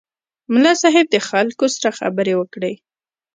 ملا 0.51 0.73
صیب 0.81 1.07
د 1.11 1.17
خلکو 1.29 1.65
سره 1.75 1.89
خبرې 1.99 2.33
وکړې. 2.37 2.73